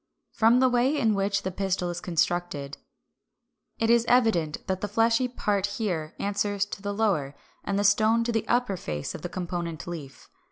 [0.31, 2.79] From the way in which the pistil is constructed,
[3.77, 8.23] it is evident that the fleshy part here answers to the lower, and the stone
[8.23, 10.27] to the upper face of the component leaf.